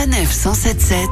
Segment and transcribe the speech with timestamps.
[0.00, 1.10] Sanef 177.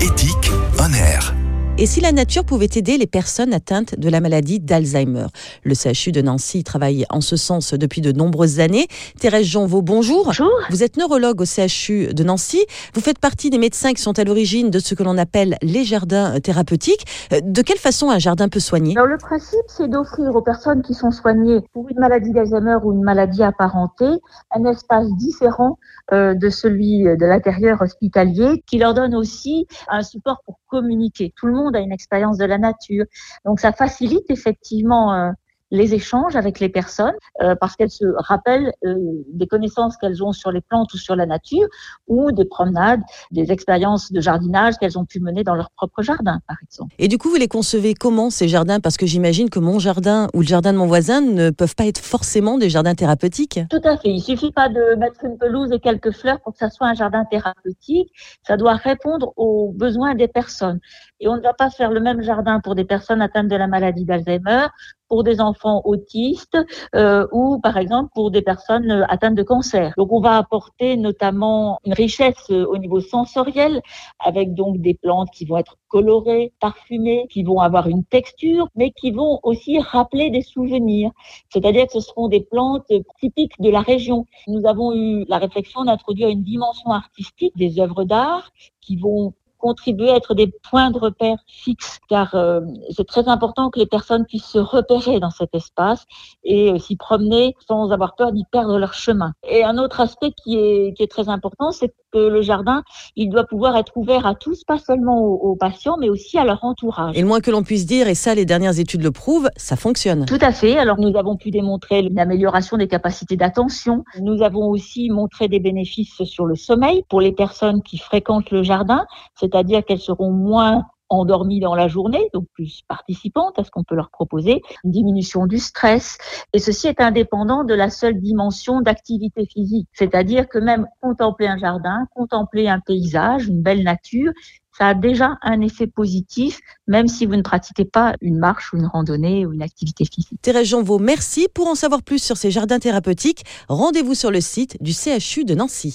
[0.00, 1.34] Éthique on air.
[1.82, 5.28] Et si la nature pouvait aider les personnes atteintes de la maladie d'Alzheimer?
[5.64, 8.86] Le CHU de Nancy travaille en ce sens depuis de nombreuses années.
[9.18, 10.26] Thérèse Jeanvaux, bonjour.
[10.26, 10.50] Bonjour.
[10.68, 12.62] Vous êtes neurologue au CHU de Nancy.
[12.92, 15.84] Vous faites partie des médecins qui sont à l'origine de ce que l'on appelle les
[15.84, 17.06] jardins thérapeutiques.
[17.32, 18.94] Euh, De quelle façon un jardin peut soigner?
[18.98, 22.92] Alors le principe, c'est d'offrir aux personnes qui sont soignées pour une maladie d'Alzheimer ou
[22.92, 24.20] une maladie apparentée
[24.54, 25.78] un espace différent
[26.12, 31.32] euh, de celui de l'intérieur hospitalier, qui leur donne aussi un support pour communiquer.
[31.36, 33.04] Tout le monde a une expérience de la nature,
[33.44, 35.30] donc ça facilite effectivement euh,
[35.70, 38.96] les échanges avec les personnes euh, parce qu'elles se rappellent euh,
[39.32, 41.66] des connaissances qu'elles ont sur les plantes ou sur la nature
[42.08, 46.40] ou des promenades, des expériences de jardinage qu'elles ont pu mener dans leur propre jardin,
[46.46, 46.94] par exemple.
[46.98, 48.80] Et du coup, vous les concevez comment ces jardins?
[48.80, 51.86] Parce que j'imagine que mon jardin ou le jardin de mon voisin ne peuvent pas
[51.86, 53.60] être forcément des jardins thérapeutiques.
[53.70, 54.10] Tout à fait.
[54.10, 56.94] Il suffit pas de mettre une pelouse et quelques fleurs pour que ça soit un
[56.94, 58.10] jardin thérapeutique.
[58.46, 60.80] Ça doit répondre aux besoins des personnes.
[61.20, 63.66] Et on ne va pas faire le même jardin pour des personnes atteintes de la
[63.66, 64.68] maladie d'Alzheimer,
[65.10, 66.56] pour des enfants autistes
[66.94, 69.92] euh, ou par exemple pour des personnes euh, atteintes de cancer.
[69.98, 73.82] Donc on va apporter notamment une richesse euh, au niveau sensoriel
[74.20, 78.92] avec donc des plantes qui vont être colorées, parfumées, qui vont avoir une texture, mais
[78.92, 81.10] qui vont aussi rappeler des souvenirs.
[81.52, 84.26] C'est-à-dire que ce seront des plantes typiques de la région.
[84.46, 90.10] Nous avons eu la réflexion d'introduire une dimension artistique des œuvres d'art qui vont contribuer
[90.10, 94.24] à être des points de repère fixes, car euh, c'est très important que les personnes
[94.26, 96.04] puissent se repérer dans cet espace
[96.44, 99.32] et euh, s'y promener sans avoir peur d'y perdre leur chemin.
[99.48, 102.82] Et un autre aspect qui est, qui est très important, c'est que le jardin,
[103.14, 106.44] il doit pouvoir être ouvert à tous, pas seulement aux, aux patients, mais aussi à
[106.44, 107.16] leur entourage.
[107.16, 109.76] Et le moins que l'on puisse dire, et ça les dernières études le prouvent, ça
[109.76, 110.24] fonctionne.
[110.26, 110.78] Tout à fait.
[110.78, 114.04] Alors nous avons pu démontrer une amélioration des capacités d'attention.
[114.20, 118.62] Nous avons aussi montré des bénéfices sur le sommeil pour les personnes qui fréquentent le
[118.62, 119.06] jardin,
[119.50, 123.96] c'est-à-dire qu'elles seront moins endormies dans la journée, donc plus participantes à ce qu'on peut
[123.96, 126.18] leur proposer, une diminution du stress.
[126.52, 129.88] Et ceci est indépendant de la seule dimension d'activité physique.
[129.92, 134.32] C'est-à-dire que même contempler un jardin, contempler un paysage, une belle nature,
[134.78, 138.78] ça a déjà un effet positif, même si vous ne pratiquez pas une marche ou
[138.78, 140.40] une randonnée ou une activité physique.
[140.40, 141.48] Thérèse Jeanvaux, merci.
[141.52, 145.54] Pour en savoir plus sur ces jardins thérapeutiques, rendez-vous sur le site du CHU de
[145.54, 145.94] Nancy.